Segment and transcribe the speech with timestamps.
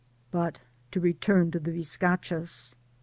[0.31, 0.61] But,
[0.93, 2.73] to return to the biscachos.